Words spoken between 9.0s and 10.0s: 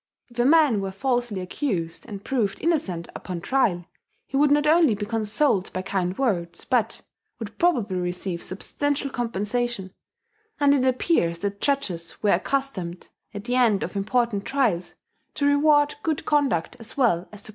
compensation;